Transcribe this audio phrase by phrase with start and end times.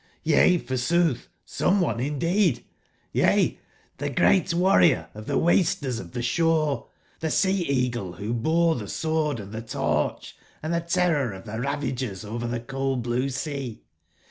[0.23, 2.65] Yea, forsooth some one indeed!
[3.13, 6.87] Y^^^the great war rior of the blasters of the Shore;
[7.19, 12.25] the Sea/eagle who bore the sword and the torch and the terror of the Ravagers
[12.25, 13.83] over the coal/blue sea.